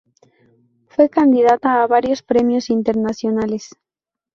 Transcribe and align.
Fue 0.87 1.09
candidata 1.11 1.83
a 1.83 1.85
varios 1.85 2.23
premios 2.23 2.71
internacionales. 2.71 3.75